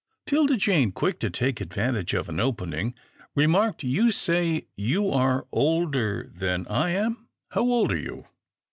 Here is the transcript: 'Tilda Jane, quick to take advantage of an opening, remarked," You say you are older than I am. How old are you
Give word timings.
'Tilda 0.25 0.57
Jane, 0.57 0.91
quick 0.91 1.19
to 1.19 1.29
take 1.29 1.61
advantage 1.61 2.15
of 2.15 2.27
an 2.27 2.39
opening, 2.39 2.95
remarked," 3.35 3.83
You 3.83 4.09
say 4.09 4.65
you 4.75 5.11
are 5.11 5.45
older 5.51 6.31
than 6.33 6.65
I 6.69 6.89
am. 6.89 7.27
How 7.51 7.61
old 7.61 7.91
are 7.91 7.99
you 7.99 8.25